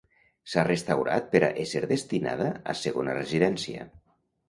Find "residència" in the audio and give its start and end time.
3.23-3.91